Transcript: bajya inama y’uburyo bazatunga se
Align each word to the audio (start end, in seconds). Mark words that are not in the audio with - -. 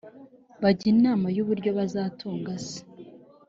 bajya 0.61 0.85
inama 0.95 1.27
y’uburyo 1.35 1.69
bazatunga 1.77 2.53
se 2.65 2.79